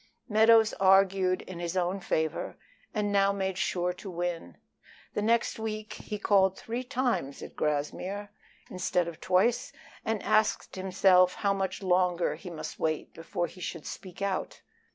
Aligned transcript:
Meadows 0.27 0.73
argued 0.79 1.43
in 1.43 1.59
his 1.59 1.77
own 1.77 1.99
favor, 1.99 2.57
and 2.91 3.11
now 3.11 3.31
made 3.31 3.59
sure 3.59 3.93
to 3.93 4.09
win. 4.09 4.57
The 5.13 5.21
next 5.21 5.59
week 5.59 5.93
he 5.93 6.17
called 6.17 6.57
three 6.57 6.83
times 6.83 7.43
at 7.43 7.55
Grassmere 7.55 8.31
instead 8.67 9.07
of 9.07 9.21
twice, 9.21 9.71
and 10.03 10.23
asked 10.23 10.75
himself 10.75 11.35
how 11.35 11.53
much 11.53 11.83
longer 11.83 12.33
he 12.33 12.49
must 12.49 12.79
wait 12.79 13.13
before 13.13 13.45
he 13.45 13.61
should 13.61 13.85
speak 13.85 14.23
out. 14.23 14.63